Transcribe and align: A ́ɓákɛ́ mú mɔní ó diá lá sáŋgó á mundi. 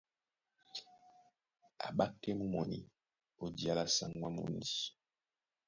A 1.85 1.87
́ɓákɛ́ 1.93 2.37
mú 2.37 2.45
mɔní 2.53 2.79
ó 3.43 3.45
diá 3.55 3.73
lá 3.77 3.85
sáŋgó 3.95 4.25
á 4.27 4.33
mundi. 4.35 4.73